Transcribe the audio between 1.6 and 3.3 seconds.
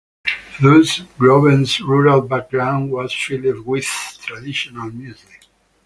rural background was